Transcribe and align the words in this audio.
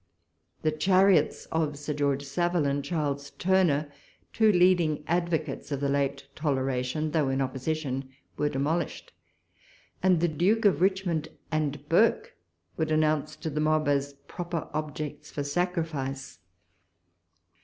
The 0.63 0.71
chariots 0.71 1.45
of 1.51 1.77
Sir 1.77 1.93
George 1.93 2.23
Savile 2.23 2.65
and 2.65 2.83
Charles 2.83 3.29
Turner, 3.37 3.91
two 4.33 4.51
leading 4.51 5.03
advocates 5.05 5.69
for 5.69 5.75
the 5.75 5.89
late 5.89 6.25
toleration, 6.33 7.11
though 7.11 7.29
in 7.29 7.39
Opposition, 7.39 8.09
were 8.35 8.49
de 8.49 8.57
180 8.57 8.63
walpole's 8.63 8.65
letters. 8.65 9.03
molished; 9.03 9.11
and 10.01 10.19
the 10.21 10.27
Duke 10.27 10.65
of 10.65 10.81
Richmond 10.81 11.27
and 11.51 11.87
Burke 11.87 12.35
were 12.77 12.85
denounced 12.85 13.43
to 13.43 13.51
the 13.51 13.61
mob 13.61 13.87
as 13.87 14.13
proper 14.27 14.69
objects 14.73 15.29
for 15.29 15.43
sacrifice. 15.43 16.39